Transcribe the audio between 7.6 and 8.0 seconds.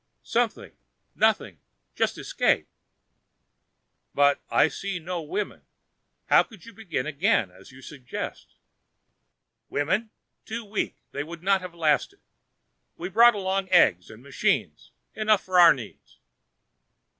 you